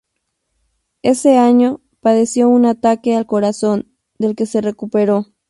[1.03, 5.27] Ese año padeció un ataque al corazón, del que se recuperó.